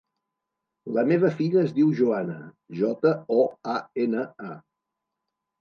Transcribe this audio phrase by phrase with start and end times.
[0.95, 2.37] La meva filla es diu Joana:
[2.81, 3.13] jota,
[3.43, 3.77] o, a,
[4.07, 4.55] ena, a.